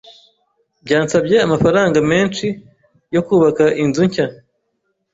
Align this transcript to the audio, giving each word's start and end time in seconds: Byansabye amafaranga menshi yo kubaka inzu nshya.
Byansabye 0.85 1.35
amafaranga 1.45 1.97
menshi 2.11 2.47
yo 3.13 3.21
kubaka 3.27 3.63
inzu 3.83 4.01
nshya. 4.07 4.25